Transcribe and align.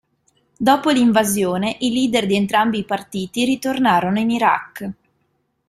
Dopo 0.57 0.89
l'invasione, 0.89 1.77
i 1.81 1.91
leader 1.93 2.25
di 2.25 2.35
entrambi 2.35 2.79
i 2.79 2.85
partiti 2.85 3.45
ritornarono 3.45 4.17
in 4.17 4.31
Iraq. 4.31 4.91